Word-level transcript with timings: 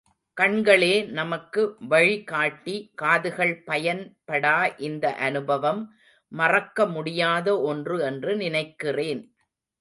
கண்களே 0.37 1.03
நமக்கு 1.11 1.61
வழி 1.87 2.23
காட்டி 2.23 2.91
காதுகள் 2.95 3.63
பயன் 3.63 4.17
படா 4.27 4.55
இந்த 4.77 5.13
அனுபவம் 5.15 5.81
மறக்கமுடியாத 6.31 7.47
ஒன்று 7.61 7.97
என்று 8.01 8.35
நினைக்கிறேன். 8.35 9.21